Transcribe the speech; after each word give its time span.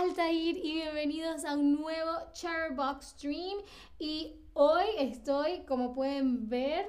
Altair 0.00 0.56
y 0.56 0.76
bienvenidos 0.76 1.44
a 1.44 1.52
un 1.52 1.78
nuevo 1.78 2.10
Charbox 2.32 3.08
Stream. 3.08 3.58
Y 3.98 4.34
hoy 4.54 4.84
estoy, 4.96 5.60
como 5.68 5.92
pueden 5.92 6.48
ver, 6.48 6.86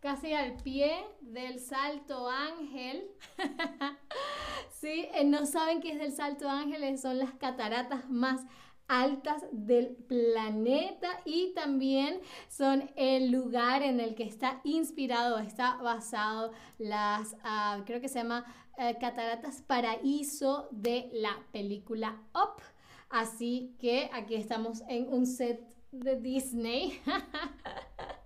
casi 0.00 0.32
al 0.32 0.54
pie 0.62 1.04
del 1.20 1.60
Salto 1.60 2.30
Ángel. 2.30 3.10
sí, 4.70 5.06
eh, 5.12 5.24
no 5.24 5.44
saben 5.44 5.82
qué 5.82 5.92
es 5.92 5.98
del 5.98 6.12
Salto 6.12 6.48
Ángel, 6.48 6.96
son 6.96 7.18
las 7.18 7.34
cataratas 7.34 8.08
más 8.08 8.40
altas 8.88 9.44
del 9.52 9.94
planeta 10.08 11.08
y 11.24 11.52
también 11.54 12.20
son 12.48 12.90
el 12.96 13.30
lugar 13.30 13.82
en 13.82 14.00
el 14.00 14.14
que 14.14 14.24
está 14.24 14.60
inspirado, 14.64 15.38
está 15.38 15.76
basado 15.76 16.52
las, 16.78 17.36
ah, 17.44 17.82
creo 17.86 18.00
que 18.00 18.08
se 18.08 18.18
llama 18.18 18.44
eh, 18.78 18.96
Cataratas 19.00 19.62
Paraíso 19.62 20.68
de 20.70 21.10
la 21.12 21.36
película 21.52 22.22
Up. 22.34 22.62
Así 23.10 23.74
que 23.78 24.10
aquí 24.12 24.34
estamos 24.34 24.82
en 24.88 25.12
un 25.12 25.26
set 25.26 25.60
de 25.92 26.20
Disney. 26.20 27.00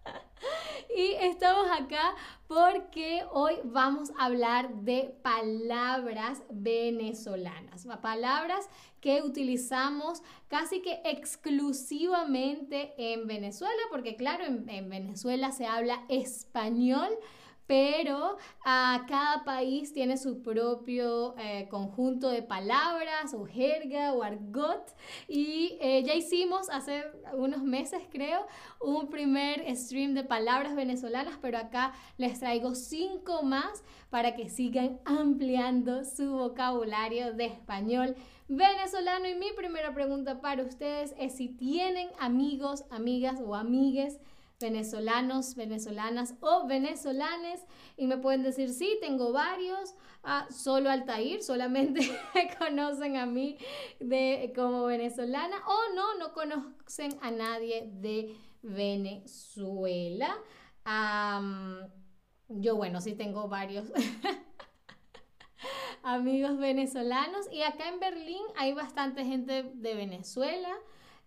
y 0.95 1.15
estamos 1.21 1.67
acá 1.71 2.15
porque 2.47 3.25
hoy 3.31 3.55
vamos 3.65 4.11
a 4.19 4.27
hablar 4.27 4.75
de 4.77 5.15
palabras 5.23 6.43
venezolanas, 6.51 7.87
palabras 8.03 8.69
que 9.01 9.23
utilizamos 9.23 10.23
casi 10.49 10.83
que 10.83 11.01
exclusivamente 11.05 12.95
en 12.97 13.27
Venezuela, 13.27 13.83
porque 13.91 14.17
claro, 14.17 14.45
en, 14.45 14.69
en 14.69 14.89
Venezuela 14.89 15.51
se 15.51 15.67
habla 15.67 16.05
español, 16.09 17.11
pero 17.67 18.37
ah, 18.65 19.05
cada 19.09 19.45
país 19.45 19.93
tiene 19.93 20.17
su 20.17 20.43
propio 20.43 21.35
eh, 21.39 21.69
conjunto 21.71 22.29
de 22.29 22.43
palabras 22.43 23.35
o 23.35 23.47
jerga 23.47 24.13
o 24.13 24.23
argot. 24.23 24.95
Y 25.29 25.79
eh, 25.81 26.03
ya 26.05 26.15
hicimos 26.15 26.69
hace 26.71 27.05
unos 27.33 27.63
meses 27.63 28.03
creo 28.11 28.47
un 28.81 29.09
primer 29.09 29.65
stream 29.77 30.15
de 30.15 30.25
palabras 30.25 30.75
venezolanas, 30.75 31.39
pero 31.41 31.59
acá 31.59 31.93
les 32.19 32.41
traigo 32.41 32.75
cinco 32.75 33.43
más 33.43 33.83
para 34.11 34.35
que 34.35 34.49
sigan 34.49 35.01
ampliando 35.05 36.05
su 36.05 36.33
vocabulario 36.33 37.33
de 37.33 37.47
español 37.47 38.17
venezolano. 38.49 39.29
Y 39.29 39.35
mi 39.35 39.53
primera 39.57 39.95
pregunta 39.95 40.41
para 40.41 40.63
ustedes 40.63 41.15
es 41.19 41.37
si 41.37 41.49
tienen 41.49 42.09
amigos, 42.19 42.85
amigas 42.91 43.41
o 43.45 43.55
amigues 43.55 44.19
venezolanos, 44.63 45.55
venezolanas 45.55 46.35
o 46.41 46.67
venezolanes 46.67 47.67
y 47.97 48.07
me 48.07 48.17
pueden 48.17 48.43
decir, 48.43 48.71
sí, 48.71 48.97
tengo 49.01 49.33
varios, 49.33 49.95
ah, 50.23 50.47
solo 50.51 50.89
Altair, 50.91 51.43
solamente 51.43 52.01
me 52.35 52.55
conocen 52.59 53.17
a 53.17 53.27
mí 53.27 53.59
de, 54.01 54.53
como 54.55 54.85
venezolana 54.85 55.57
o 55.67 55.95
no, 55.95 56.15
no 56.19 56.33
conocen 56.33 57.19
a 57.21 57.31
nadie 57.31 57.91
de 57.93 58.35
Venezuela. 58.63 60.39
yo, 62.49 62.77
bueno, 62.77 63.01
sí 63.01 63.15
tengo 63.15 63.49
varios. 63.49 63.93
amigos 66.03 66.59
venezolanos 66.59 67.47
y 67.53 67.63
acá 67.63 67.89
en 67.89 68.01
Berlín 68.01 68.43
hay 68.57 68.73
bastante 68.73 69.25
gente 69.25 69.63
de 69.75 69.95
Venezuela. 69.95 70.71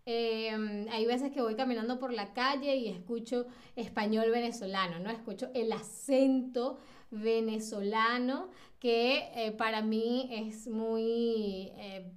Em, 0.08 0.88
hay 0.92 1.06
veces 1.08 1.32
que 1.32 1.42
voy 1.42 1.56
caminando 1.56 1.98
por 1.98 2.14
la 2.14 2.34
calle 2.34 2.76
y 2.76 2.90
escucho 2.90 3.48
español 3.76 4.30
venezolano, 4.30 5.00
¿no? 5.00 5.10
Escucho 5.10 5.50
el 5.56 5.72
acento 5.72 6.78
venezolano 7.10 8.52
que 8.80 9.32
eh, 9.34 9.52
para 9.52 9.82
mí 9.82 10.30
es 10.32 10.68
muy... 10.68 11.72
Eh, 11.78 12.12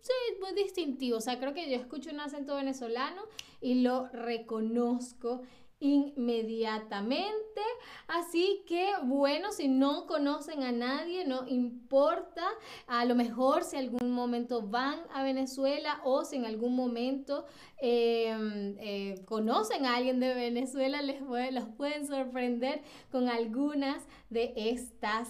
sí, 0.00 0.12
muy 0.40 0.54
distintivo. 0.60 1.18
O 1.18 1.20
sea, 1.20 1.38
creo 1.38 1.54
que 1.54 1.70
yo 1.70 1.76
escucho 1.76 2.10
un 2.10 2.18
acento 2.18 2.56
venezolano 2.56 3.22
y 3.60 3.82
lo 3.82 4.08
reconozco 4.08 5.42
inmediatamente. 5.84 7.60
Así 8.08 8.64
que 8.66 8.92
bueno, 9.02 9.52
si 9.52 9.68
no 9.68 10.06
conocen 10.06 10.62
a 10.62 10.72
nadie, 10.72 11.26
no 11.26 11.46
importa. 11.46 12.42
A 12.86 13.04
lo 13.04 13.14
mejor 13.14 13.64
si 13.64 13.76
algún 13.76 14.12
momento 14.12 14.62
van 14.62 15.00
a 15.12 15.22
Venezuela 15.22 16.00
o 16.04 16.24
si 16.24 16.36
en 16.36 16.46
algún 16.46 16.74
momento 16.74 17.44
em, 17.78 18.76
eh, 18.80 19.22
conocen 19.26 19.84
a 19.84 19.96
alguien 19.96 20.20
de 20.20 20.32
Venezuela, 20.34 21.02
les 21.02 21.20
los 21.52 21.68
pueden 21.76 22.06
sorprender 22.06 22.82
con 23.12 23.28
algunas 23.28 24.06
de 24.30 24.54
estas 24.56 25.28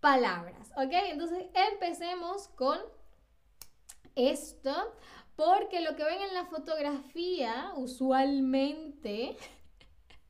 palabras. 0.00 0.70
¿Ok? 0.76 0.92
Entonces 1.10 1.46
empecemos 1.72 2.48
con 2.48 2.78
esto. 4.14 4.72
Porque 5.34 5.82
lo 5.82 5.96
que 5.96 6.04
ven 6.04 6.22
en 6.22 6.32
la 6.32 6.46
fotografía 6.46 7.72
usualmente 7.76 9.36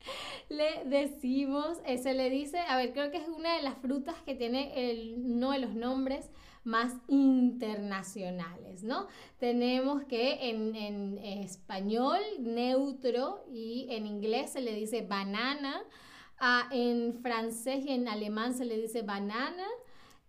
le 0.49 0.85
decimos, 0.85 1.79
eh, 1.87 1.99
se 1.99 2.15
le 2.15 2.31
dice, 2.31 2.59
a 2.59 2.77
ver, 2.77 2.93
creo 2.93 3.11
que 3.11 3.19
es 3.19 3.29
una 3.29 3.57
de 3.57 3.63
las 3.63 3.77
frutas 3.79 4.15
que 4.25 4.35
tiene 4.35 4.91
el, 4.91 5.17
uno 5.19 5.53
de 5.53 5.59
los 5.59 5.75
nombres 5.75 6.31
más 6.65 6.95
internacionales, 7.07 8.83
¿no? 8.83 9.07
Tenemos 9.39 10.03
que 10.05 10.51
en, 10.51 10.75
en, 10.75 11.19
español 11.19 12.19
neutro 12.41 13.45
y 13.53 13.87
en 13.91 14.07
inglés 14.07 14.51
se 14.51 14.61
le 14.61 14.75
dice 14.75 15.03
banana, 15.03 15.81
ah, 16.41 16.69
en 16.73 17.21
francés 17.23 17.85
y 17.87 17.93
en 17.93 18.09
alemán 18.09 18.53
se 18.55 18.65
le 18.65 18.79
dice 18.79 19.03
banana, 19.03 19.65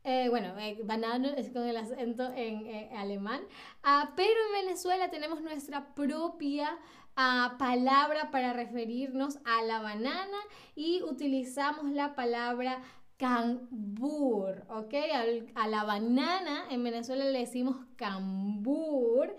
eh, 0.03 0.27
bueno, 0.29 0.57
eh, 0.59 0.79
banana 0.83 1.33
es 1.35 1.49
con 1.49 1.63
el 1.63 1.75
acento 1.75 2.31
en 2.35 2.95
alemán, 2.95 3.41
ah, 3.81 4.13
pero 4.15 4.39
en 4.47 4.65
Venezuela 4.65 5.09
tenemos 5.09 5.41
nuestra 5.41 5.95
propia 5.95 6.77
palabra 7.57 8.29
para 8.31 8.53
referirnos 8.53 9.39
a 9.43 9.63
la 9.63 9.81
banana 9.81 10.37
y 10.75 11.01
utilizamos 11.03 11.91
la 11.91 12.13
palabra 12.13 12.81
cambur, 13.17 14.63
¿ok? 14.69 14.93
a 15.55 15.67
la 15.67 15.83
banana 15.83 16.65
en 16.69 16.83
Venezuela 16.83 17.25
le 17.25 17.39
decimos 17.39 17.77
cambur 17.95 19.35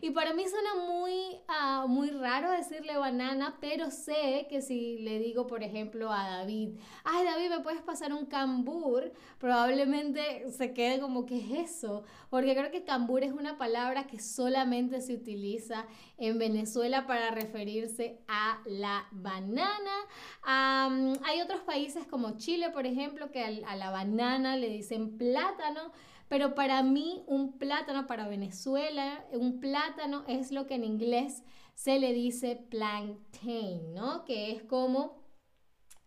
y 0.00 0.10
para 0.10 0.34
mí 0.34 0.44
suena 0.48 0.74
muy, 0.86 1.12
uh, 1.48 1.88
muy 1.88 2.10
raro 2.10 2.52
decirle 2.52 2.96
banana, 2.96 3.56
pero 3.60 3.90
sé 3.90 4.46
que 4.48 4.62
si 4.62 4.98
le 4.98 5.18
digo, 5.18 5.48
por 5.48 5.64
ejemplo, 5.64 6.12
a 6.12 6.28
David, 6.28 6.78
ay 7.02 7.24
David, 7.24 7.50
¿me 7.50 7.60
puedes 7.60 7.82
pasar 7.82 8.12
un 8.12 8.26
cambur? 8.26 9.12
Probablemente 9.40 10.48
se 10.52 10.72
quede 10.72 11.00
como, 11.00 11.26
¿qué 11.26 11.38
es 11.38 11.72
eso? 11.72 12.04
Porque 12.30 12.54
creo 12.54 12.70
que 12.70 12.84
cambur 12.84 13.24
es 13.24 13.32
una 13.32 13.58
palabra 13.58 14.06
que 14.06 14.20
solamente 14.20 15.00
se 15.00 15.14
utiliza 15.14 15.86
en 16.18 16.38
Venezuela 16.38 17.08
para 17.08 17.30
referirse 17.32 18.20
a 18.28 18.60
la 18.66 19.08
banana. 19.10 19.96
hay 20.44 21.40
otros 21.42 21.62
países 21.62 22.06
como 22.06 22.38
Chile, 22.38 22.70
por 22.70 22.86
ejemplo, 22.86 23.32
que 23.32 23.42
a 23.42 23.74
la 23.76 23.90
banana 23.90 24.56
le 24.56 24.68
dicen 24.68 25.18
plátano. 25.18 25.90
Pero 26.28 26.54
para 26.54 26.82
mí 26.82 27.22
un 27.26 27.58
plátano, 27.58 28.06
para 28.06 28.28
Venezuela, 28.28 29.24
un 29.32 29.60
plátano 29.60 30.24
es 30.26 30.50
lo 30.50 30.66
que 30.66 30.74
en 30.74 30.84
inglés 30.84 31.42
se 31.74 31.98
le 31.98 32.12
dice 32.12 32.56
plantain, 32.56 33.94
¿no? 33.94 34.24
Que 34.24 34.50
es 34.52 34.62
como 34.64 35.22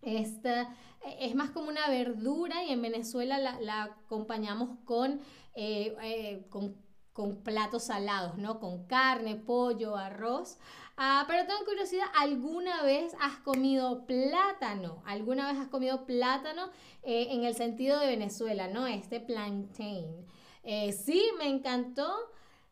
esta, 0.02 0.76
es 1.20 1.36
más 1.36 1.52
como 1.52 1.70
una 1.70 1.90
verdura 1.90 2.64
y 2.64 2.72
en 2.72 2.82
Venezuela 2.82 3.38
la, 3.38 3.84
acompañamos 3.84 4.80
con, 4.86 5.22
eh, 5.56 5.96
eh, 6.02 6.48
con, 6.50 6.76
con, 7.14 7.44
platos 7.44 7.84
salados, 7.84 8.38
¿no? 8.38 8.60
Con 8.60 8.86
carne, 8.88 9.36
pollo, 9.36 9.96
arroz. 9.96 10.58
Ah, 11.02 11.24
pero 11.30 11.46
tengo 11.46 11.64
curiosidad, 11.64 12.08
¿alguna 12.14 12.84
vez 12.84 13.16
has 13.22 13.38
comido 13.38 14.06
plátano? 14.06 15.02
¿Alguna 15.06 15.50
vez 15.50 15.58
has 15.58 15.70
comido 15.70 16.06
plátano 16.06 16.72
eh, 17.04 17.28
en 17.30 17.46
el 17.46 17.56
sentido 17.56 17.98
de 18.02 18.08
Venezuela, 18.08 18.68
¿no? 18.68 18.86
Este 18.86 19.22
plantain. 19.22 20.28
Eh, 20.64 20.92
sí, 20.92 21.24
me 21.38 21.48
encantó. 21.48 22.14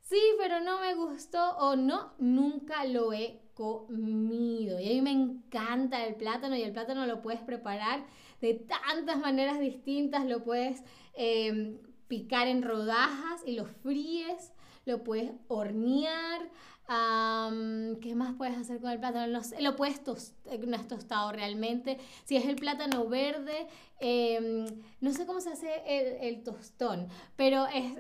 Sí, 0.02 0.20
pero 0.38 0.60
no 0.60 0.82
me 0.82 0.94
gustó 0.96 1.58
o 1.58 1.78
no, 1.78 2.16
nunca 2.18 2.84
lo 2.84 3.14
he 3.14 3.40
comido. 3.54 4.78
Y 4.78 4.88
a 4.88 4.94
mí 4.96 5.02
me 5.02 5.12
encanta 5.12 6.06
el 6.06 6.16
plátano 6.16 6.58
y 6.58 6.64
el 6.64 6.74
plátano 6.74 7.06
lo 7.06 7.22
puedes 7.22 7.40
preparar 7.40 8.06
de 8.42 8.56
tantas 8.56 9.20
maneras 9.20 9.58
distintas. 9.62 10.26
Lo 10.26 10.44
puedes 10.44 10.84
em, 11.14 11.78
picar 12.10 12.48
en 12.48 12.62
rodajas 12.62 13.42
y 13.46 13.54
lo 13.54 13.64
fríes, 13.68 14.52
lo 14.84 15.06
puedes 15.06 15.32
hornear. 15.48 16.42
¿Qué 16.88 18.16
más 18.16 18.34
puedes 18.38 18.58
hacer 18.58 18.80
con 18.80 18.92
el 18.92 19.00
plátano? 19.00 19.42
Lo 19.60 19.76
puedes 19.76 20.02
tostar, 20.04 20.58
no 20.66 20.78
es 20.78 20.88
tostado 20.88 21.34
realmente. 21.34 21.98
Si 22.24 22.38
es 22.38 22.46
el 22.46 22.56
plátano 22.56 23.10
verde, 23.10 23.68
em, 24.00 24.66
no 25.02 25.12
sé 25.12 25.26
cómo 25.26 25.42
se 25.42 25.50
hace 25.50 25.84
el, 26.22 26.44
tostón, 26.44 27.10
pero 27.36 27.66
es, 27.68 27.92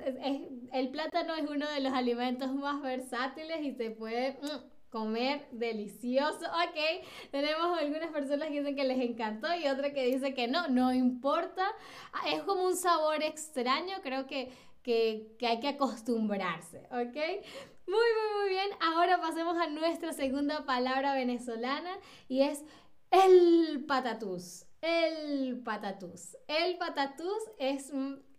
el 0.71 0.89
plátano 0.89 1.35
es 1.35 1.49
uno 1.49 1.69
de 1.69 1.81
los 1.81 1.91
alimentos 1.91 2.53
más 2.53 2.81
versátiles 2.81 3.61
y 3.61 3.73
se 3.73 3.91
puede 3.91 4.39
mm, 4.41 4.89
comer 4.89 5.49
delicioso. 5.51 6.45
Ok, 6.45 7.03
tenemos 7.31 7.77
algunas 7.77 8.09
personas 8.11 8.47
que 8.47 8.59
dicen 8.59 8.75
que 8.77 8.85
les 8.85 9.01
encantó 9.01 9.53
y 9.53 9.67
otra 9.67 9.93
que 9.93 10.05
dice 10.05 10.33
que 10.33 10.47
no, 10.47 10.69
no 10.69 10.93
importa. 10.93 11.65
Ah, 12.13 12.29
es 12.31 12.41
como 12.43 12.63
un 12.63 12.77
sabor 12.77 13.21
extraño, 13.21 13.95
creo 14.01 14.27
que 14.27 14.49
que, 14.87 15.35
que 15.37 15.47
hay 15.47 15.59
que 15.59 15.67
acostumbrarse, 15.67 16.87
¿ok? 16.91 17.43
Muy, 17.87 17.95
muy, 17.95 18.41
muy 18.41 18.49
bien. 18.49 18.69
Ahora 18.81 19.21
pasemos 19.21 19.57
a 19.57 19.67
nuestra 19.67 20.11
segunda 20.11 20.65
palabra 20.65 21.13
venezolana 21.13 21.97
y 22.27 22.41
es 22.41 22.65
el 23.11 23.85
patatús. 23.87 24.65
El 24.81 25.61
patatús. 25.63 26.35
El 26.47 26.77
patatús 26.77 27.39
es, 27.57 27.93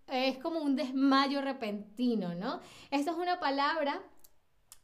es 0.06 0.38
como 0.38 0.60
un 0.60 0.76
desmayo 0.76 1.40
repentino, 1.40 2.34
¿no? 2.34 2.60
Esto 2.90 3.12
es 3.12 3.16
una 3.16 3.40
palabra 3.40 4.02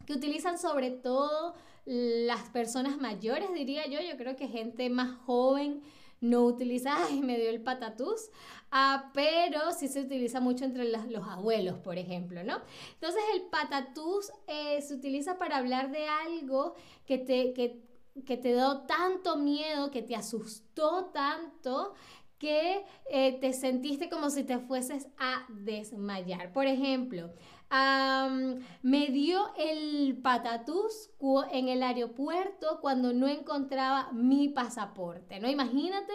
que 0.06 0.14
utilizan 0.14 0.58
sobre 0.58 0.90
todo 0.90 1.54
las 1.84 2.48
personas 2.48 2.96
mayores, 2.96 3.52
diría 3.52 3.86
yo. 3.86 4.00
Yo 4.00 4.16
creo 4.16 4.34
que 4.34 4.48
gente 4.48 4.88
más 4.88 5.14
joven 5.26 5.82
no 6.24 6.44
utiliza, 6.44 6.96
ay, 7.06 7.20
me 7.20 7.38
dio 7.38 7.50
el 7.50 7.62
patatús, 7.62 8.30
ah, 8.70 9.10
pero 9.14 9.72
sí 9.72 9.88
se 9.88 10.00
utiliza 10.00 10.40
mucho 10.40 10.64
entre 10.64 10.90
los, 10.90 11.28
abuelos, 11.28 11.78
por 11.78 11.98
ejemplo, 11.98 12.42
¿no? 12.42 12.60
Entonces 12.94 13.22
el 13.34 13.42
patatús 13.42 14.32
eh, 14.46 14.80
se 14.82 14.94
utiliza 14.94 15.38
para 15.38 15.58
hablar 15.58 15.90
de 15.90 16.06
algo 16.06 16.74
que 17.06 17.18
te, 17.18 17.52
que, 17.52 17.82
que 18.24 18.36
te 18.36 18.54
dio 18.54 18.80
tanto 18.82 19.36
miedo, 19.36 19.90
que 19.90 20.02
te 20.02 20.16
asustó 20.16 21.06
tanto, 21.06 21.94
que 22.38 22.84
eh, 23.10 23.38
te 23.40 23.52
sentiste 23.52 24.08
como 24.08 24.28
si 24.30 24.44
te 24.44 24.58
fueses 24.58 25.08
a 25.18 25.46
desmayar. 25.48 26.52
Por 26.52 26.66
ejemplo, 26.66 27.30
me 28.82 29.06
dio 29.08 29.52
el 29.56 30.18
patatús 30.22 31.10
en 31.50 31.68
el 31.68 31.82
aeropuerto 31.82 32.78
cuando 32.80 33.12
no 33.12 33.26
encontraba 33.28 34.12
mi 34.12 34.48
pasaporte, 34.48 35.40
¿no? 35.40 35.48
Imagínate 35.48 36.12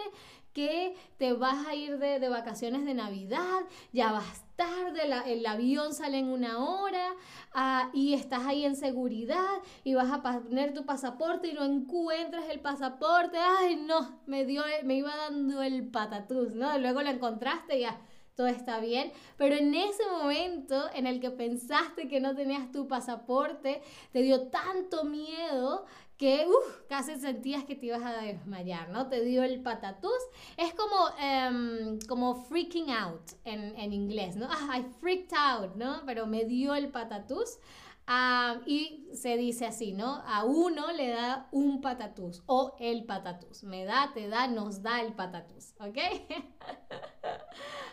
que 0.52 0.96
te 1.16 1.32
vas 1.32 1.66
a 1.66 1.74
ir 1.74 1.98
de, 1.98 2.28
vacaciones 2.28 2.84
de 2.84 2.94
Navidad, 2.94 3.60
ya 3.92 4.12
vas 4.12 4.44
tarde, 4.56 5.00
el 5.26 5.46
avión 5.46 5.94
sale 5.94 6.18
en 6.18 6.28
una 6.28 6.58
hora 6.58 7.14
ah, 7.54 7.90
y 7.94 8.14
estás 8.14 8.46
ahí 8.46 8.64
en 8.64 8.76
seguridad 8.76 9.60
y 9.84 9.94
vas 9.94 10.10
a 10.10 10.22
poner 10.22 10.74
tu 10.74 10.84
pasaporte 10.84 11.48
y 11.48 11.54
no 11.54 11.64
encuentras 11.64 12.44
el 12.50 12.60
pasaporte, 12.60 13.38
ay 13.38 13.76
no, 13.76 14.20
me 14.26 14.44
dio, 14.44 14.62
me 14.84 14.96
iba 14.96 15.16
dando 15.16 15.62
el 15.62 15.88
patatús, 15.88 16.54
¿no? 16.54 16.76
Luego 16.78 17.02
lo 17.02 17.10
encontraste 17.10 17.78
y 17.78 17.82
ya 17.82 18.00
todo 18.40 18.48
está 18.48 18.80
bien, 18.80 19.12
pero 19.36 19.54
en 19.54 19.74
ese 19.74 20.02
momento 20.06 20.88
en 20.94 21.06
el 21.06 21.20
que 21.20 21.30
pensaste 21.30 22.08
que 22.08 22.20
no 22.20 22.34
tenías 22.34 22.72
tu 22.72 22.88
pasaporte, 22.88 23.82
te 24.12 24.22
dio 24.22 24.48
tanto 24.48 25.04
miedo 25.04 25.84
que 26.16 26.46
casi 26.88 27.16
sentías 27.16 27.64
que 27.64 27.76
te 27.76 27.86
ibas 27.86 28.00
a 28.02 28.22
desmayar, 28.22 28.88
¿no? 28.88 29.08
Te 29.08 29.20
dio 29.22 29.42
el 29.42 29.60
patatús. 29.60 30.22
Es 30.56 30.72
como, 30.72 30.96
em, 31.18 31.98
como 32.08 32.34
freaking 32.34 32.88
out 32.88 33.32
en, 33.44 33.78
en, 33.78 33.92
inglés, 33.92 34.36
¿no? 34.36 34.48
Ah, 34.48 34.78
I 34.78 34.86
freaked 35.00 35.36
out, 35.36 35.76
¿no? 35.76 36.00
Pero 36.06 36.26
me 36.26 36.46
dio 36.46 36.74
el 36.74 36.88
patatús. 36.88 37.58
Ah, 38.06 38.62
y 38.64 39.06
se 39.12 39.36
dice 39.36 39.66
así, 39.66 39.92
¿no? 39.92 40.22
A 40.26 40.44
uno 40.44 40.92
le 40.92 41.10
da 41.10 41.46
un 41.52 41.82
patatús 41.82 42.42
o 42.46 42.74
el 42.80 43.04
patatús. 43.04 43.64
Me 43.64 43.84
da, 43.84 44.12
te 44.14 44.28
da, 44.28 44.46
nos 44.46 44.82
da 44.82 45.02
el 45.02 45.12
patatús, 45.12 45.74
¿ok? 45.78 45.98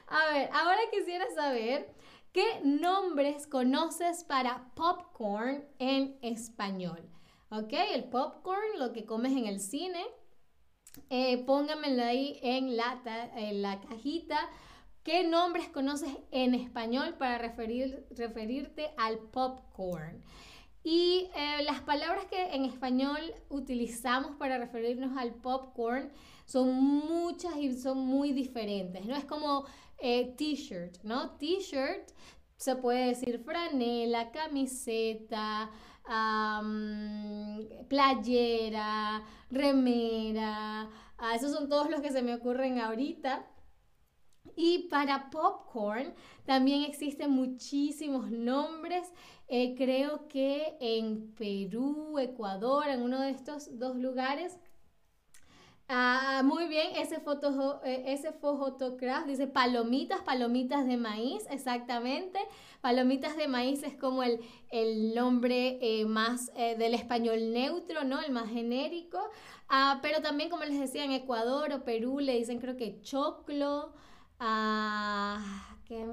A 0.07 0.33
ver, 0.33 0.49
ahora 0.53 0.79
quisiera 0.91 1.25
saber 1.35 1.93
qué 2.31 2.61
nombres 2.63 3.45
conoces 3.45 4.23
para 4.23 4.71
popcorn 4.73 5.65
en 5.79 6.17
español. 6.21 7.09
¿Ok? 7.49 7.73
El 7.93 8.05
popcorn, 8.05 8.79
lo 8.79 8.93
que 8.93 9.05
comes 9.05 9.33
en 9.33 9.47
el 9.47 9.59
cine. 9.59 10.05
Eh, 11.09 11.45
ahí 12.01 12.39
en 12.41 12.77
la, 12.77 13.01
en 13.35 13.61
la 13.61 13.81
cajita. 13.81 14.49
¿Qué 15.03 15.23
nombres 15.23 15.69
conoces 15.69 16.09
en 16.31 16.53
español 16.53 17.15
para 17.17 17.37
referir, 17.37 18.05
referirte 18.11 18.91
al 18.97 19.19
popcorn? 19.19 20.23
Y 20.83 21.29
eh, 21.35 21.63
las 21.63 21.81
palabras 21.81 22.25
que 22.25 22.55
en 22.55 22.63
español 22.65 23.19
utilizamos 23.49 24.35
para 24.37 24.57
referirnos 24.57 25.17
al 25.17 25.33
popcorn 25.33 26.11
son 26.45 26.73
muchas 26.73 27.57
y 27.57 27.73
son 27.73 27.97
muy 27.97 28.31
diferentes, 28.31 29.05
¿no? 29.05 29.15
Es 29.15 29.25
como 29.25 29.65
eh, 29.99 30.33
t-shirt, 30.37 31.03
¿no? 31.03 31.31
T-shirt 31.31 32.09
se 32.55 32.75
puede 32.75 33.07
decir 33.07 33.39
franela, 33.39 34.31
camiseta, 34.31 35.69
playera, 37.87 39.23
remera. 39.49 40.89
Ah, 41.17 41.35
esos 41.35 41.51
son 41.51 41.69
todos 41.69 41.89
los 41.89 42.01
que 42.01 42.11
se 42.11 42.21
me 42.21 42.35
ocurren 42.35 42.79
ahorita. 42.79 43.45
Y 44.55 44.87
para 44.89 45.29
popcorn 45.29 46.13
también 46.45 46.83
existen 46.83 47.31
muchísimos 47.31 48.31
nombres. 48.31 49.11
Eh, 49.49 49.75
creo 49.77 50.27
que 50.27 50.75
en 50.79 51.33
Perú, 51.35 52.19
Ecuador, 52.19 52.87
en 52.87 53.01
uno 53.01 53.21
de 53.21 53.29
estos 53.31 53.77
dos 53.79 53.95
lugares, 53.95 54.57
Ah, 55.89 56.41
muy 56.43 56.67
bien, 56.67 56.87
ese, 56.97 57.21
foto, 57.21 57.81
eh, 57.85 58.03
ese 58.07 58.33
dice 59.25 59.47
palomitas, 59.47 60.19
palomitas 60.21 60.85
de 60.85 60.97
maíz, 60.97 61.45
exactamente. 61.49 62.39
Palomitas 62.81 63.37
de 63.37 63.47
maíz 63.47 63.83
es 63.83 63.95
como 63.95 64.21
el, 64.23 64.41
el 64.69 65.15
nombre 65.15 65.77
eh, 65.81 66.05
más 66.05 66.51
del 66.53 66.93
español 66.93 67.51
neutro, 67.53 68.03
¿no? 68.03 68.21
El 68.21 68.31
más 68.33 68.49
genérico. 68.49 69.19
Ah, 69.69 69.99
pero 70.01 70.21
también, 70.21 70.49
como 70.49 70.65
les 70.65 70.77
decía, 70.79 71.05
en 71.05 71.11
Ecuador 71.13 71.71
o 71.71 71.83
Perú 71.85 72.19
le 72.19 72.37
dicen 72.37 72.59
creo 72.59 72.75
que 72.75 72.99
choclo. 73.01 73.93
Ah, 74.39 75.76
que, 75.87 76.03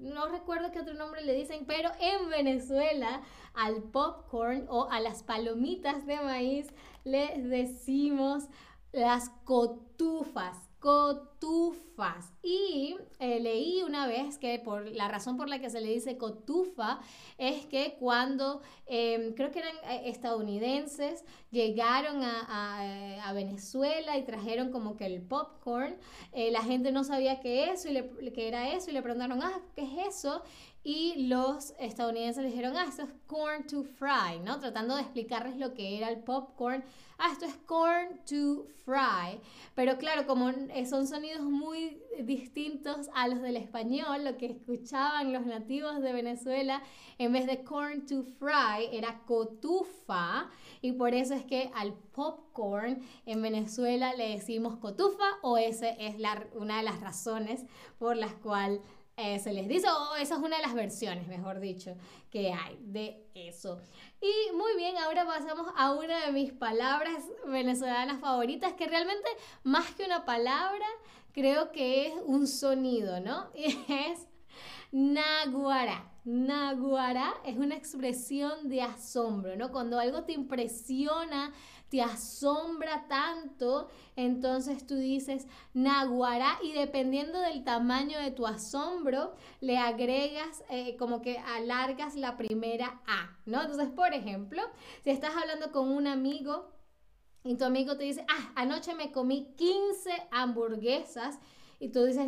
no 0.00 0.26
recuerdo 0.26 0.72
qué 0.72 0.80
otro 0.80 0.94
nombre 0.94 1.24
le 1.24 1.34
dicen, 1.34 1.64
pero 1.66 1.90
en 2.00 2.28
Venezuela 2.28 3.22
al 3.54 3.82
popcorn 3.82 4.66
o 4.68 4.90
a 4.90 5.00
las 5.00 5.22
palomitas 5.22 6.06
de 6.06 6.16
maíz 6.16 6.72
les 7.04 7.48
decimos 7.48 8.48
las 8.92 9.30
cotufas, 9.44 10.71
cotufas. 10.82 12.32
Y 12.42 12.96
eh, 13.20 13.38
leí 13.38 13.82
una 13.84 14.08
vez 14.08 14.36
que 14.36 14.58
por 14.58 14.88
la 14.88 15.06
razón 15.06 15.36
por 15.36 15.48
la 15.48 15.60
que 15.60 15.70
se 15.70 15.80
le 15.80 15.88
dice 15.88 16.18
cotufa 16.18 16.98
es 17.38 17.66
que 17.66 17.96
cuando 18.00 18.62
em, 18.86 19.32
creo 19.34 19.52
que 19.52 19.60
eran 19.60 19.76
eh, 19.84 20.10
estadounidenses 20.10 21.24
llegaron 21.52 22.22
a, 22.24 22.80
eh, 22.84 23.20
a, 23.20 23.32
Venezuela 23.32 24.18
y 24.18 24.24
trajeron 24.24 24.72
como 24.72 24.96
que 24.96 25.06
el 25.06 25.22
popcorn, 25.22 25.96
la 26.32 26.62
gente 26.62 26.90
no 26.90 27.04
sabía 27.04 27.40
qué, 27.40 27.70
eso 27.70 27.88
y 27.88 27.92
le, 27.92 28.10
era 28.36 28.74
eso 28.74 28.90
y 28.90 28.92
le 28.92 29.02
preguntaron, 29.02 29.40
ah, 29.42 29.60
¿qué 29.76 29.82
es 29.82 30.16
eso? 30.16 30.42
Y 30.84 31.28
los 31.28 31.74
estadounidenses 31.78 32.44
dijeron, 32.44 32.76
ah, 32.76 32.86
esto 32.88 33.02
es 33.02 33.14
corn 33.28 33.64
to 33.68 33.84
fry, 33.84 34.40
¿no? 34.44 34.58
Tratando 34.58 34.96
de 34.96 35.02
explicarles 35.02 35.56
lo 35.56 35.74
que 35.74 35.96
era 35.96 36.08
el 36.08 36.18
popcorn. 36.18 36.82
Ah, 37.18 37.30
esto 37.30 37.44
es 37.44 37.54
corn 37.66 38.20
to 38.28 38.66
fry. 38.84 39.40
Pero 39.76 39.96
claro, 39.96 40.26
como 40.26 40.50
son 40.88 41.06
sonidos 41.06 41.42
muy 41.42 42.02
distintos 42.24 43.08
a 43.14 43.28
los 43.28 43.40
del 43.42 43.58
español, 43.58 44.24
lo 44.24 44.36
que 44.36 44.46
escuchaban 44.46 45.32
los 45.32 45.46
nativos 45.46 46.00
de 46.00 46.12
Venezuela, 46.12 46.82
en 47.18 47.32
vez 47.32 47.46
de 47.46 47.62
corn 47.62 48.04
to 48.04 48.24
fry, 48.24 48.88
era 48.90 49.20
cotufa. 49.24 50.50
Y 50.80 50.92
por 50.92 51.14
eso 51.14 51.34
es 51.34 51.44
que 51.44 51.70
al 51.76 51.94
popcorn 51.94 53.06
en 53.24 53.40
Venezuela 53.40 54.14
le 54.14 54.30
decimos 54.30 54.78
cotufa 54.78 55.38
o 55.42 55.58
esa 55.58 55.90
es 55.90 56.16
una 56.56 56.78
de 56.78 56.82
las 56.82 57.00
razones 57.00 57.64
por 58.00 58.16
las 58.16 58.34
cuales 58.34 58.80
se 59.38 59.52
les 59.52 59.68
dice, 59.68 59.88
o 59.88 60.16
esa 60.16 60.34
es 60.36 60.40
una 60.40 60.56
de 60.56 60.62
las 60.62 60.74
versiones, 60.74 61.26
mejor 61.26 61.60
dicho, 61.60 61.96
que 62.30 62.52
hay 62.52 62.78
de 62.80 63.26
eso. 63.34 63.80
Y 64.20 64.54
muy 64.54 64.76
bien, 64.76 64.96
ahora 64.98 65.26
pasamos 65.26 65.66
a 65.76 65.92
una 65.92 66.26
de 66.26 66.32
mis 66.32 66.52
palabras 66.52 67.24
venezolanas 67.46 68.20
favoritas, 68.20 68.72
que 68.74 68.86
realmente 68.86 69.28
más 69.62 69.94
que 69.94 70.04
una 70.04 70.24
palabra, 70.24 70.86
creo 71.32 71.72
que 71.72 72.08
es 72.08 72.14
un 72.24 72.46
sonido, 72.46 73.20
¿no? 73.20 73.50
Y 73.54 73.66
es 73.88 74.26
naguará. 74.92 76.08
Naguará 76.24 77.34
es 77.44 77.56
una 77.56 77.74
expresión 77.74 78.68
de 78.68 78.82
asombro, 78.82 79.56
¿no? 79.56 79.72
Cuando 79.72 79.98
algo 79.98 80.22
te 80.22 80.32
impresiona, 80.32 81.52
te 81.92 82.00
asombra 82.00 83.06
tanto, 83.06 83.90
entonces 84.16 84.86
tú 84.86 84.94
dices 84.96 85.46
naguará 85.74 86.58
y 86.62 86.72
dependiendo 86.72 87.38
del 87.38 87.64
tamaño 87.64 88.18
de 88.18 88.30
tu 88.30 88.46
asombro, 88.46 89.34
le 89.60 89.76
agregas 89.76 90.64
eh, 90.70 90.96
como 90.96 91.20
que 91.20 91.36
alargas 91.36 92.14
la 92.14 92.38
primera 92.38 93.02
A, 93.06 93.36
¿no? 93.44 93.60
Entonces, 93.60 93.90
por 93.90 94.14
ejemplo, 94.14 94.62
si 95.04 95.10
estás 95.10 95.36
hablando 95.36 95.70
con 95.70 95.92
un 95.92 96.06
amigo 96.06 96.72
y 97.44 97.56
tu 97.56 97.66
amigo 97.66 97.98
te 97.98 98.04
dice, 98.04 98.24
ah, 98.26 98.52
anoche 98.54 98.94
me 98.94 99.12
comí 99.12 99.52
15 99.58 100.28
hamburguesas 100.30 101.40
y 101.78 101.90
tú 101.90 102.04
dices, 102.04 102.26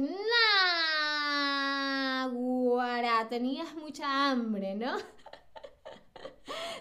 naguará, 2.21 3.31
tenías 3.31 3.75
mucha 3.77 4.31
hambre, 4.31 4.75
¿no? 4.75 4.99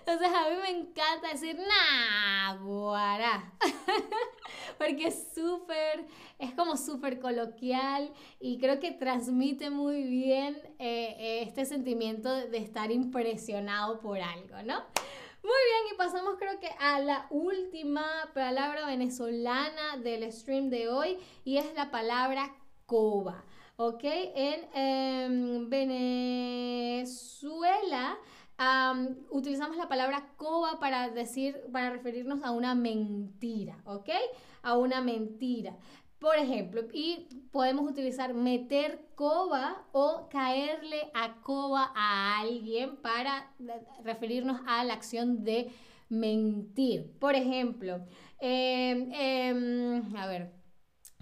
Entonces 0.05 0.27
a 0.27 0.49
mí 0.49 0.57
me 0.61 0.69
encanta 0.69 1.29
decir 1.31 1.57
naguará. 1.57 3.53
porque 4.77 5.07
es 5.07 5.29
súper, 5.33 6.05
es 6.39 6.53
como 6.55 6.75
súper 6.75 7.21
coloquial 7.21 8.11
y 8.41 8.57
creo 8.57 8.81
que 8.81 8.91
transmite 8.91 9.69
muy 9.69 10.03
bien 10.03 10.57
eh, 10.77 11.15
eh, 11.17 11.43
este 11.43 11.63
sentimiento 11.65 12.29
de 12.33 12.57
estar 12.57 12.91
impresionado 12.91 14.01
por 14.01 14.19
algo, 14.19 14.61
¿no? 14.63 14.83
Muy 15.41 15.61
bien, 15.69 15.93
y 15.93 15.97
pasamos 15.97 16.35
creo 16.37 16.59
que 16.59 16.69
a 16.79 16.99
la 16.99 17.27
última 17.29 18.03
palabra 18.33 18.85
venezolana 18.87 19.95
del 20.03 20.29
stream 20.33 20.69
de 20.69 20.89
hoy 20.89 21.17
y 21.45 21.57
es 21.57 21.73
la 21.75 21.91
palabra 21.91 22.53
coba. 22.85 23.45
¿Ok? 23.75 24.03
En 24.03 24.67
em, 24.75 25.67
Venezuela 25.69 26.99
utilizamos 29.29 29.77
la 29.77 29.87
palabra 29.87 30.29
coba 30.37 30.79
para 30.79 31.09
decir, 31.09 31.61
para 31.71 31.89
referirnos 31.89 32.43
a 32.43 32.51
una 32.51 32.75
mentira, 32.75 33.81
¿ok? 33.85 34.09
A 34.61 34.77
una 34.77 35.01
mentira. 35.01 35.77
Por 36.19 36.37
ejemplo, 36.37 36.83
y 36.93 37.27
podemos 37.51 37.89
utilizar 37.89 38.33
meter 38.33 39.09
coba 39.15 39.85
o 39.91 40.29
caerle 40.29 41.11
a 41.13 41.41
coba 41.41 41.91
a 41.95 42.39
alguien 42.39 42.95
para 42.97 43.51
referirnos 44.03 44.61
a 44.65 44.85
la 44.85 44.93
acción 44.93 45.43
de 45.43 45.71
mentir. 46.07 47.11
Por 47.19 47.35
ejemplo, 47.35 48.05
em, 48.39 49.11
em, 49.11 50.15
a 50.15 50.27
ver, 50.27 50.53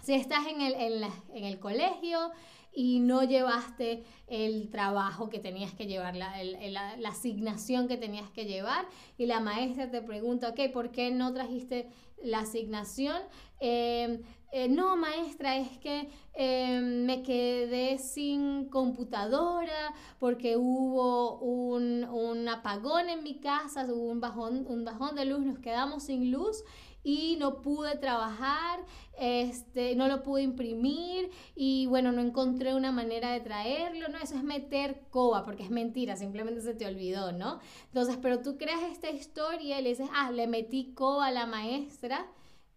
si 0.02 0.14
estás 0.14 0.46
en 0.46 0.60
el, 0.60 0.74
en 0.74 1.44
el 1.44 1.58
colegio 1.58 2.30
y 2.74 3.00
no 3.00 3.22
llevaste 3.22 4.04
el 4.26 4.70
trabajo 4.70 5.28
que 5.28 5.38
tenías 5.38 5.72
que 5.74 5.86
llevar, 5.86 6.16
la, 6.16 6.32
la, 6.42 7.08
asignación 7.08 7.86
que 7.86 7.98
tenías 7.98 8.30
que 8.30 8.46
llevar 8.46 8.86
y 9.18 9.26
la 9.26 9.40
maestra 9.40 9.90
te 9.90 10.00
pregunta, 10.00 10.48
ok, 10.48 10.72
¿por 10.72 10.90
qué 10.90 11.10
no 11.10 11.32
trajiste 11.34 11.88
la 12.22 12.40
asignación? 12.40 13.20
Em, 13.60 14.22
eh, 14.52 14.68
no, 14.68 14.96
maestra, 14.96 15.56
es 15.56 15.78
que 15.78 16.10
em, 16.34 17.04
me 17.04 17.22
quedé 17.22 17.98
sin 17.98 18.68
computadora 18.68 19.94
porque 20.18 20.56
hubo 20.56 21.38
un, 21.38 22.04
un, 22.04 22.48
apagón 22.48 23.08
en 23.08 23.22
mi 23.22 23.38
casa, 23.38 23.86
hubo 23.86 24.10
un 24.10 24.20
bajón, 24.20 24.66
un 24.66 24.84
bajón 24.84 25.14
de 25.14 25.26
luz, 25.26 25.40
nos 25.40 25.58
quedamos 25.58 26.04
sin 26.04 26.30
luz 26.30 26.64
y 27.04 27.36
no 27.38 27.60
pude 27.62 27.96
trabajar, 27.96 28.80
este, 29.18 29.94
no 29.96 30.08
lo 30.08 30.22
pude 30.22 30.42
imprimir 30.42 31.30
y 31.54 31.86
bueno, 31.86 32.12
no 32.12 32.20
encontré 32.20 32.74
una 32.74 32.92
manera 32.92 33.32
de 33.32 33.40
traerlo, 33.40 34.08
¿no? 34.08 34.18
Eso 34.18 34.36
es 34.36 34.44
meter 34.44 35.02
coba, 35.10 35.44
porque 35.44 35.64
es 35.64 35.70
mentira, 35.70 36.16
simplemente 36.16 36.60
se 36.60 36.74
te 36.74 36.86
olvidó, 36.86 37.32
¿no? 37.32 37.60
Entonces, 37.86 38.18
pero 38.20 38.40
tú 38.40 38.56
creas 38.56 38.82
esta 38.90 39.10
historia 39.10 39.80
y 39.80 39.82
le 39.82 39.90
dices, 39.90 40.08
ah, 40.14 40.30
le 40.30 40.46
metí 40.46 40.92
coba 40.94 41.26
a 41.26 41.32
la 41.32 41.46
maestra 41.46 42.26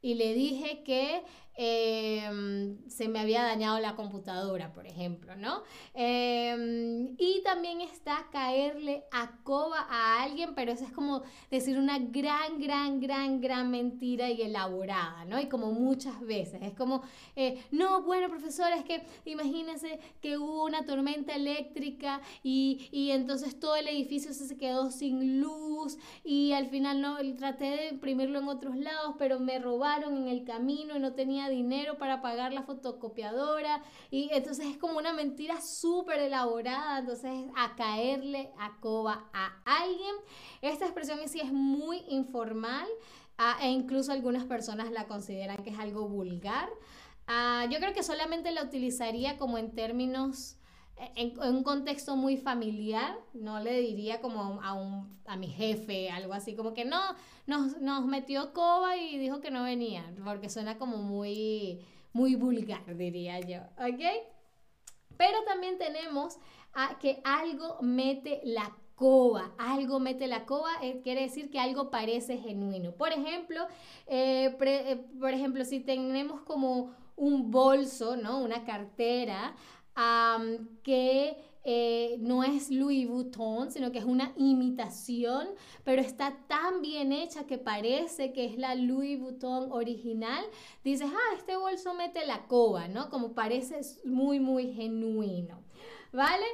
y 0.02 0.16
le 0.16 0.34
dije 0.34 0.84
que 0.84 1.24
Em, 1.58 2.78
se 2.90 3.08
me 3.08 3.20
había 3.20 3.44
dañado 3.44 3.80
la 3.80 3.96
computadora, 3.96 4.74
por 4.74 4.88
ejemplo, 4.88 5.36
¿no? 5.38 5.64
Em, 5.94 7.16
y 7.18 7.42
también 7.44 7.80
está 7.80 8.28
caerle 8.32 9.06
a 9.12 9.38
coba 9.44 9.88
a 9.90 10.24
alguien, 10.24 10.54
pero 10.54 10.74
eso 10.74 10.84
es 10.84 10.92
como 10.92 11.22
decir 11.50 11.78
una 11.78 11.98
gran, 12.00 12.60
gran, 12.60 13.00
gran, 13.00 13.40
gran 13.40 13.72
mentira 13.72 14.30
y 14.30 14.42
elaborada, 14.42 15.24
¿no? 15.26 15.40
Y 15.40 15.48
como 15.48 15.72
muchas 15.72 16.20
veces, 16.22 16.62
es 16.62 16.74
como, 16.74 17.04
eh, 17.38 17.64
no, 17.72 18.02
bueno, 18.04 18.28
profesor, 18.30 18.72
es 18.74 18.84
que 18.84 19.06
imagínense 19.24 20.00
que 20.22 20.38
hubo 20.38 20.66
una 20.66 20.86
tormenta 20.86 21.36
eléctrica 21.36 22.22
y, 22.44 22.90
y 22.92 23.12
entonces 23.12 23.58
todo 23.60 23.78
el 23.78 23.88
edificio 23.88 24.34
se 24.34 24.58
quedó 24.58 24.92
sin 24.92 25.40
luz 25.40 25.98
y 26.24 26.52
al 26.52 26.68
final 26.68 27.02
no, 27.02 27.18
traté 27.38 27.66
de 27.66 27.88
imprimirlo 27.90 28.40
en 28.40 28.48
otros 28.50 28.76
lados, 28.76 29.16
pero 29.18 29.40
me 29.40 29.60
robaron 29.60 30.18
en 30.18 30.28
el 30.28 30.44
camino 30.44 30.98
y 30.98 31.00
no 31.00 31.14
tenía 31.14 31.45
dinero 31.50 31.98
para 31.98 32.22
pagar 32.22 32.54
la 32.54 32.64
fotocopiadora 32.64 33.82
y 34.12 34.30
entonces 34.32 34.68
es 34.68 34.78
como 34.78 34.98
una 34.98 35.14
mentira 35.14 35.62
súper 35.62 36.20
elaborada, 36.20 37.00
entonces 37.00 37.46
a 37.56 37.76
caerle 37.76 38.52
a 38.60 38.78
coba 38.80 39.30
a 39.34 39.62
alguien. 39.66 40.16
Esta 40.62 40.86
expresión 40.86 41.20
en 41.20 41.30
sí 41.30 41.40
es 41.40 41.52
muy 41.52 42.04
informal 42.10 42.88
ah, 43.38 43.58
e 43.62 43.70
incluso 43.70 44.12
algunas 44.12 44.46
personas 44.46 44.92
la 44.92 45.08
consideran 45.08 45.64
que 45.64 45.72
es 45.72 45.80
algo 45.80 46.08
vulgar. 46.08 46.70
Ah, 47.28 47.66
yo 47.72 47.80
creo 47.80 47.94
que 47.94 48.04
solamente 48.04 48.52
la 48.52 48.64
utilizaría 48.64 49.38
como 49.38 49.58
en 49.58 49.72
términos 49.74 50.58
en, 51.16 51.40
un 51.40 51.64
contexto 51.64 52.16
muy 52.16 52.38
familiar, 52.38 53.18
no 53.34 53.60
le 53.60 53.80
diría 53.82 54.22
como 54.22 54.62
a, 54.62 54.74
un, 54.74 55.20
a 55.26 55.36
mi 55.36 55.48
jefe, 55.48 56.10
algo 56.10 56.34
así, 56.34 56.56
como 56.56 56.74
que 56.74 56.86
no, 56.86 57.00
nos, 57.48 57.82
nos 57.82 58.06
metió 58.06 58.54
coba 58.54 58.98
y 58.98 59.18
dijo 59.18 59.42
que 59.42 59.52
no 59.52 59.64
venía, 59.64 60.14
porque 60.24 60.50
suena 60.50 60.78
como 60.78 60.98
muy, 60.98 61.86
muy 62.14 62.36
vulgar, 62.36 62.96
diría 62.96 63.40
yo, 63.40 63.60
¿ok? 63.78 64.02
Pero 65.18 65.44
también 65.46 65.78
tenemos 65.78 66.38
que 67.00 67.22
algo 67.24 67.78
mete 67.82 68.42
la 68.44 68.76
coba, 68.96 69.52
algo 69.58 70.00
mete 70.00 70.28
la 70.28 70.46
coba, 70.46 70.70
eh, 70.82 71.02
quiere 71.04 71.22
decir 71.22 71.50
que 71.50 71.60
algo 71.60 71.90
parece 71.90 72.38
genuino. 72.38 72.94
Por 72.94 73.12
ejemplo, 73.12 73.68
eh, 74.08 74.56
eh, 74.60 75.06
por 75.20 75.32
ejemplo, 75.32 75.66
si 75.66 75.80
tenemos 75.80 76.42
como 76.42 76.94
un 77.16 77.52
bolso, 77.52 78.16
¿no? 78.18 78.40
Una 78.40 78.64
cartera, 78.66 79.56
que 80.84 81.38
eh, 81.68 82.18
no 82.20 82.44
es 82.44 82.70
Louis 82.70 83.08
Vuitton, 83.08 83.72
sino 83.72 83.92
que 83.92 83.98
es 83.98 84.06
una 84.06 84.34
imitación, 84.38 85.48
pero 85.84 86.00
está 86.00 86.38
tan 86.48 86.82
bien 86.84 87.12
hecha 87.12 87.48
que 87.48 87.58
parece 87.58 88.34
que 88.34 88.46
es 88.46 88.58
la 88.58 88.76
Louis 88.76 89.20
Vuitton 89.20 89.72
original. 89.72 90.46
Dices, 90.84 91.10
ah, 91.12 91.36
este 91.36 91.58
bolso 91.58 91.96
mete 91.96 92.26
la 92.28 92.48
coba, 92.48 92.88
¿no? 92.88 93.10
Como 93.10 93.34
parece 93.34 93.80
muy, 94.04 94.40
muy 94.40 94.74
genuino, 94.74 95.60
¿vale? 96.12 96.46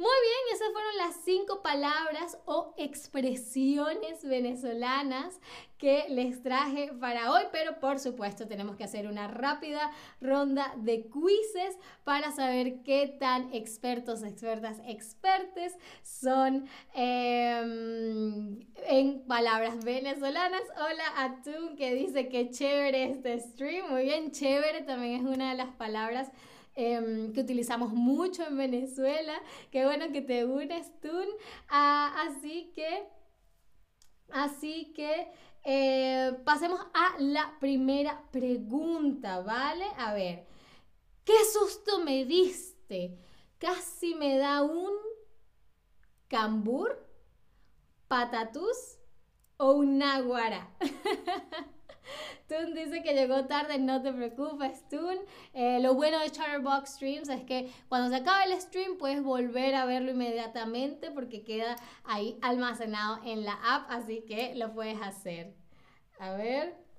Muy 0.00 0.08
bien, 0.08 0.54
esas 0.54 0.72
fueron 0.72 0.96
las 0.96 1.16
cinco 1.26 1.60
palabras 1.60 2.38
o 2.46 2.72
expresiones 2.78 4.24
venezolanas 4.24 5.38
que 5.76 6.06
les 6.08 6.42
traje 6.42 6.90
para 6.98 7.30
hoy, 7.30 7.42
pero 7.52 7.80
por 7.80 7.98
supuesto 7.98 8.48
tenemos 8.48 8.76
que 8.76 8.84
hacer 8.84 9.06
una 9.06 9.28
rápida 9.28 9.90
ronda 10.22 10.72
de 10.78 11.02
quizzes 11.02 11.78
para 12.02 12.32
saber 12.32 12.82
qué 12.82 13.14
tan 13.20 13.52
expertos, 13.52 14.22
expertas, 14.22 14.80
expertes 14.86 15.76
son 16.02 16.66
em, 16.94 18.58
en 18.86 19.20
palabras 19.26 19.84
venezolanas. 19.84 20.62
Hola 20.78 21.24
Atún 21.24 21.76
que 21.76 21.94
dice 21.94 22.30
que 22.30 22.48
chévere 22.48 23.04
este 23.04 23.38
stream. 23.38 23.90
Muy 23.90 24.04
bien, 24.04 24.30
chévere 24.30 24.80
también 24.80 25.26
es 25.26 25.30
una 25.30 25.50
de 25.50 25.58
las 25.58 25.74
palabras 25.74 26.30
Em, 26.74 27.32
que 27.32 27.40
utilizamos 27.40 27.92
mucho 27.92 28.46
en 28.46 28.56
Venezuela. 28.56 29.34
Qué 29.70 29.84
bueno 29.84 30.12
que 30.12 30.22
te 30.22 30.44
unes 30.44 30.98
tú. 31.00 31.10
Ah, 31.68 32.26
así 32.26 32.72
que, 32.74 33.06
así 34.30 34.92
que 34.94 35.30
eh, 35.64 36.32
pasemos 36.44 36.80
a 36.94 37.20
la 37.20 37.56
primera 37.60 38.22
pregunta, 38.30 39.40
¿vale? 39.40 39.84
A 39.98 40.14
ver, 40.14 40.46
¿qué 41.24 41.34
susto 41.52 42.00
me 42.00 42.24
diste? 42.24 43.18
Casi 43.58 44.14
me 44.14 44.38
da 44.38 44.62
un 44.62 44.92
cambur, 46.28 47.06
patatús 48.08 48.98
o 49.58 49.72
un 49.72 49.98
naguara. 49.98 50.70
Tun 52.48 52.74
dice 52.74 53.02
que 53.02 53.14
llegó 53.14 53.46
tarde, 53.46 53.78
no 53.78 54.02
te 54.02 54.12
preocupes, 54.12 54.88
Tun. 54.88 55.18
Eh, 55.54 55.78
lo 55.80 55.94
bueno 55.94 56.18
de 56.18 56.30
Chatterbox 56.30 56.94
Streams 56.94 57.28
es 57.28 57.42
que 57.44 57.70
cuando 57.88 58.08
se 58.08 58.16
acaba 58.16 58.44
el 58.44 58.60
stream 58.60 58.98
puedes 58.98 59.22
volver 59.22 59.74
a 59.74 59.84
verlo 59.84 60.10
inmediatamente 60.10 61.10
porque 61.10 61.44
queda 61.44 61.76
ahí 62.04 62.38
almacenado 62.42 63.20
en 63.24 63.44
la 63.44 63.54
app, 63.62 63.90
así 63.90 64.24
que 64.26 64.54
lo 64.54 64.72
puedes 64.72 65.00
hacer. 65.00 65.54
A 66.18 66.32
ver. 66.32 66.89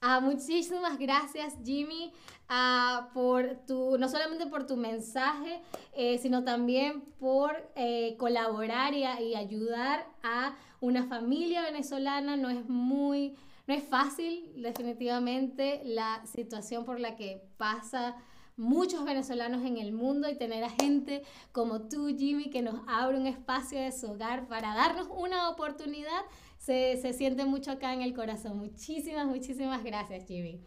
Ah, 0.00 0.20
muchísimas 0.20 0.96
gracias, 0.96 1.56
Jimmy, 1.64 2.12
ah, 2.48 3.10
por 3.12 3.56
tu, 3.66 3.98
no 3.98 4.08
solamente 4.08 4.46
por 4.46 4.64
tu 4.64 4.76
mensaje, 4.76 5.60
eh, 5.92 6.18
sino 6.18 6.44
también 6.44 7.00
por 7.18 7.68
eh, 7.74 8.14
colaborar 8.16 8.94
y, 8.94 9.02
y, 9.02 9.34
ayudar 9.34 10.06
a 10.22 10.56
una 10.80 11.08
familia 11.08 11.62
venezolana. 11.62 12.36
No 12.36 12.48
es 12.48 12.68
muy, 12.68 13.34
no 13.66 13.74
es 13.74 13.82
fácil, 13.82 14.52
definitivamente, 14.62 15.82
la 15.84 16.24
situación 16.26 16.84
por 16.84 17.00
la 17.00 17.16
que 17.16 17.42
pasa 17.56 18.14
muchos 18.58 19.04
venezolanos 19.04 19.64
en 19.64 19.78
el 19.78 19.92
mundo 19.92 20.28
y 20.28 20.36
tener 20.36 20.64
a 20.64 20.70
gente 20.70 21.22
como 21.52 21.88
tú, 21.88 22.08
Jimmy, 22.16 22.50
que 22.50 22.60
nos 22.60 22.80
abre 22.86 23.16
un 23.16 23.26
espacio 23.26 23.80
de 23.80 23.92
su 23.92 24.10
hogar 24.10 24.48
para 24.48 24.74
darnos 24.74 25.08
una 25.10 25.48
oportunidad 25.48 26.22
se, 26.68 26.98
se 26.98 27.14
siente 27.14 27.46
mucho 27.46 27.70
acá 27.70 27.94
en 27.94 28.02
el 28.02 28.12
corazón. 28.12 28.58
Muchísimas, 28.58 29.26
muchísimas 29.26 29.82
gracias, 29.82 30.26
Jimmy. 30.26 30.60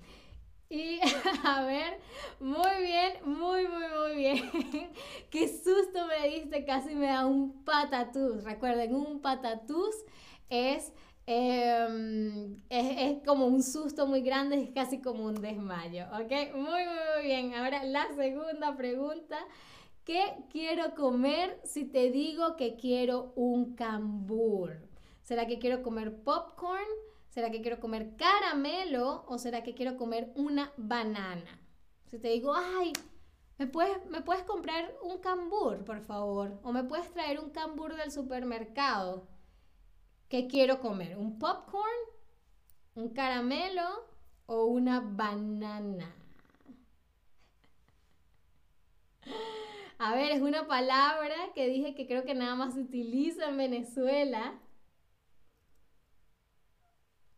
Y 0.67 1.00
a 1.46 1.63
ver, 1.63 2.00
muy 2.39 2.81
bien, 2.81 3.13
muy, 3.24 3.67
muy, 3.67 3.84
muy 4.00 4.15
bien. 4.15 4.51
Qué 5.29 5.48
susto 5.48 6.08
me 6.08 6.27
diste, 6.27 6.65
casi 6.65 6.96
me 6.96 7.05
da 7.05 7.27
un 7.27 7.63
patatús. 7.63 8.43
Recuerden, 8.43 8.96
un 8.96 9.22
patatús 9.22 9.96
es 10.50 10.91
em, 11.27 12.55
es, 12.67 12.98
es, 12.98 13.24
como 13.24 13.46
un 13.46 13.62
susto 13.62 14.08
muy 14.08 14.22
grande, 14.22 14.60
es 14.60 14.72
casi 14.72 15.01
como 15.01 15.25
un 15.25 15.36
desmayo, 15.36 16.05
¿ok? 16.13 16.55
Muy, 16.55 16.63
muy, 16.63 17.00
muy 17.13 17.24
bien. 17.25 17.53
Ahora 17.53 17.84
la 17.84 18.08
segunda 18.15 18.75
pregunta. 18.75 19.38
¿Qué 20.03 20.24
quiero 20.51 20.96
comer 20.96 21.62
si 21.63 21.86
te 21.86 22.10
digo 22.10 22.55
que 22.55 22.75
quiero 22.75 23.34
un 23.36 23.75
cambur? 23.75 24.91
¿Será 25.32 25.48
que 25.48 25.60
quiero 25.60 25.82
comer 25.82 26.24
popcorn? 26.26 26.90
¿Será 27.30 27.50
que 27.52 27.62
quiero 27.62 27.80
comer 27.80 28.18
caramelo? 28.18 29.24
¿O 29.30 29.38
será 29.38 29.64
que 29.64 29.74
quiero 29.74 29.96
comer 29.96 30.30
una 30.36 30.74
banana? 30.76 31.58
Si 32.08 32.20
te 32.20 32.28
digo, 32.28 32.54
ay, 32.54 32.92
¿me 33.58 33.66
puedes, 33.66 34.06
¿me 34.08 34.20
puedes 34.20 34.44
comprar 34.44 34.94
un 35.02 35.20
cambur, 35.20 35.86
por 35.86 36.02
favor? 36.02 36.60
¿O 36.64 36.74
me 36.74 36.84
puedes 36.84 37.10
traer 37.14 37.40
un 37.40 37.50
cambur 37.52 37.96
del 37.96 38.12
supermercado? 38.12 39.26
¿Qué 40.28 40.48
quiero 40.48 40.82
comer? 40.82 41.16
¿Un 41.16 41.40
popcorn? 41.40 41.86
¿Un 42.96 43.14
caramelo? 43.14 43.88
¿O 44.48 44.66
una 44.66 45.00
banana? 45.00 46.14
A 49.98 50.14
ver, 50.14 50.34
es 50.34 50.42
una 50.42 50.68
palabra 50.68 51.54
que 51.56 51.70
dije 51.70 51.96
que 51.96 52.06
creo 52.06 52.26
que 52.26 52.36
nada 52.36 52.56
más 52.56 52.74
se 52.74 52.82
utiliza 52.82 53.48
en 53.48 53.56
Venezuela. 53.56 54.60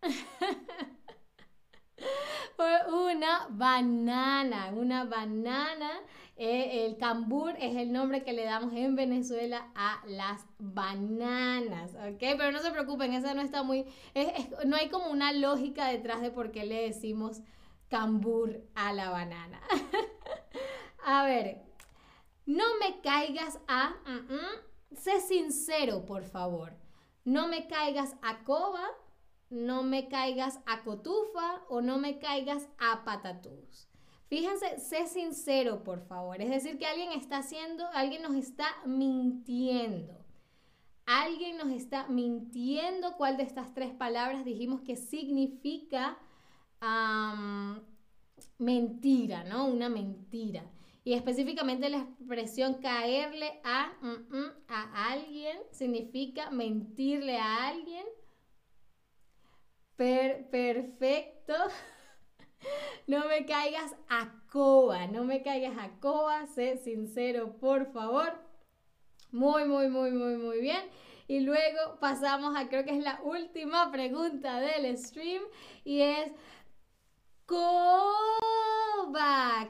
una 2.89 3.47
banana, 3.49 4.71
una 4.75 5.05
banana. 5.05 5.91
Eh, 6.35 6.85
el 6.85 6.97
cambur 6.97 7.55
es 7.59 7.75
el 7.75 7.91
nombre 7.91 8.23
que 8.23 8.33
le 8.33 8.43
damos 8.43 8.73
en 8.73 8.95
Venezuela 8.95 9.71
a 9.75 10.01
las 10.07 10.41
bananas, 10.57 11.91
¿ok? 11.93 12.17
Pero 12.19 12.51
no 12.51 12.59
se 12.59 12.71
preocupen, 12.71 13.13
esa 13.13 13.35
no 13.35 13.41
está 13.41 13.61
muy, 13.61 13.85
no 14.65 14.75
hay 14.75 14.89
como 14.89 15.11
una 15.11 15.31
lógica 15.31 15.87
detrás 15.87 16.21
de 16.21 16.31
por 16.31 16.51
qué 16.51 16.65
le 16.65 16.87
decimos 16.87 17.41
cambur 17.87 18.63
a 18.73 18.93
la 18.93 19.11
banana. 19.11 19.61
a 21.05 21.23
ver, 21.25 21.61
no 22.47 22.63
me 22.79 22.99
caigas 23.01 23.59
a... 23.67 23.93
sé 24.97 25.21
sincero, 25.21 26.03
por 26.05 26.23
favor. 26.23 26.73
No 27.23 27.47
me 27.47 27.67
caigas 27.67 28.15
a 28.23 28.43
coba, 28.43 28.83
no 29.53 29.83
me 29.83 30.07
caigas 30.07 30.59
a 30.65 30.83
cotufa 30.83 31.61
o 31.69 31.81
no 31.81 31.99
me 31.99 32.19
caigas 32.19 32.67
a 32.79 33.03
patatús. 33.05 33.87
Fíjense, 34.27 34.79
sé 34.79 35.05
sincero, 35.07 35.83
por 35.83 36.01
favor. 36.07 36.41
Es 36.41 36.49
decir, 36.49 36.79
que 36.79 36.87
alguien 36.87 37.11
está 37.11 37.37
haciendo, 37.37 37.85
alguien 37.93 38.23
nos 38.23 38.35
está 38.35 38.65
mintiendo. 38.85 40.25
Alguien 41.05 41.57
nos 41.57 41.69
está 41.69 42.07
mintiendo 42.07 43.15
cuál 43.17 43.37
de 43.37 43.43
estas 43.43 43.73
tres 43.73 43.93
palabras 43.93 44.43
dijimos 44.43 44.81
que 44.81 44.95
significa 44.95 46.17
mentira, 48.57 49.43
¿no? 49.43 49.67
Una 49.67 49.87
mentira. 49.87 50.63
Y 51.03 51.13
específicamente 51.13 51.89
la 51.89 51.99
expresión 51.99 52.75
caerle 52.75 53.59
a, 53.63 53.93
mm, 54.01 54.35
mm, 54.35 54.51
a 54.67 55.11
alguien 55.11 55.57
significa 55.71 56.49
mentirle 56.49 57.37
a 57.37 57.67
alguien. 57.67 58.05
Perfecto. 59.95 61.53
no 63.07 63.25
me 63.27 63.45
caigas 63.45 63.95
a 64.09 64.43
coba, 64.51 65.07
no 65.07 65.23
me 65.23 65.41
caigas 65.41 65.77
a 65.77 65.99
coba, 65.99 66.45
sé 66.47 66.77
sincero, 66.77 67.57
por 67.57 67.91
favor. 67.91 68.33
Muy, 69.31 69.65
muy, 69.65 69.89
muy, 69.89 70.11
muy, 70.11 70.37
muy 70.37 70.61
bien. 70.61 70.83
Y 71.27 71.39
luego 71.39 71.99
pasamos 71.99 72.55
a, 72.55 72.67
creo 72.69 72.83
que 72.85 72.97
es 72.97 73.03
la 73.03 73.19
última 73.23 73.91
pregunta 73.91 74.59
del 74.59 74.97
stream 74.97 75.41
y 75.83 76.01
es, 76.01 76.31
Coba. 77.45 78.07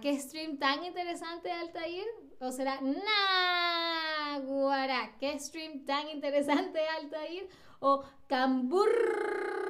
¿Qué 0.02 0.20
stream 0.20 0.58
tan 0.60 0.84
interesante, 0.84 1.52
Altair? 1.52 2.06
¿O 2.40 2.52
será 2.52 2.80
Naguara? 4.40 5.18
¿Qué 5.20 5.40
stream 5.40 5.84
tan 5.86 6.08
interesante, 6.10 6.80
Altair? 6.88 7.50
¿O 7.80 8.04
Cambur? 8.28 9.63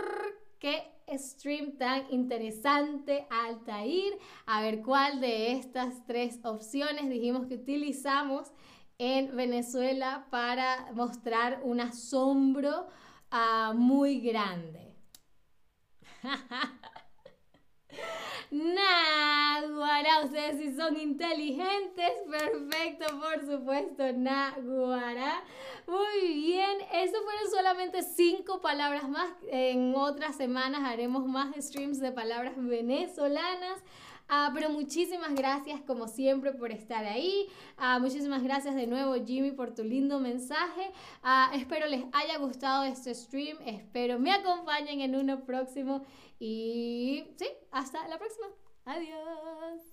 ¿Qué 0.64 0.82
stream 1.18 1.78
tan 1.78 2.06
interesante, 2.10 3.28
Altair? 3.30 4.18
A 4.46 4.62
ver, 4.62 4.82
¿cuál 4.82 5.20
de 5.20 5.52
estas 5.52 6.06
tres 6.08 6.40
opciones 6.46 7.10
dijimos 7.10 7.48
que 7.48 7.56
utilizamos 7.56 8.50
en 8.98 9.36
Venezuela 9.36 10.26
para 10.32 10.90
mostrar 10.94 11.60
un 11.66 11.82
asombro 11.82 12.88
uh, 13.30 13.74
muy 13.74 14.22
grande? 14.22 14.96
Naguará, 18.52 20.26
ustedes 20.26 20.58
si 20.60 20.76
son 20.76 20.96
inteligentes, 21.00 22.12
perfecto, 22.30 23.06
por 23.20 23.40
supuesto, 23.46 24.14
Naguará. 24.14 25.44
Muy 25.88 26.34
bien, 26.34 26.78
eso 26.94 27.16
fueron 27.24 27.50
solamente 27.50 28.04
cinco 28.04 28.62
palabras 28.62 29.10
más. 29.10 29.30
En 29.50 29.96
otras 29.96 30.36
semanas 30.36 30.82
haremos 30.84 31.26
más 31.26 31.56
streams 31.58 32.00
de 32.00 32.12
palabras 32.12 32.54
venezolanas. 32.56 33.80
Ah, 34.28 34.52
pero 34.54 34.70
muchísimas 34.70 35.36
gracias 35.36 35.82
como 35.82 36.08
siempre 36.08 36.54
por 36.54 36.72
estar 36.72 37.06
ahí. 37.06 37.48
Ah, 37.78 38.00
muchísimas 38.00 38.44
gracias 38.44 38.76
de 38.76 38.88
nuevo 38.88 39.14
Jimmy 39.26 39.52
por 39.52 39.74
tu 39.74 39.84
lindo 39.84 40.20
mensaje. 40.20 40.92
Ah, 41.22 41.52
espero 41.54 41.88
les 41.88 42.04
haya 42.14 42.38
gustado 42.38 42.84
este 42.84 43.14
stream. 43.14 43.58
Espero 43.66 44.20
me 44.20 44.32
acompañen 44.32 45.02
en 45.02 45.16
uno 45.16 45.44
próximo. 45.46 46.04
Y 46.40 47.26
sí, 47.38 47.48
hasta 47.72 48.08
la 48.08 48.18
próxima. 48.18 48.48
Adiós. 48.86 49.93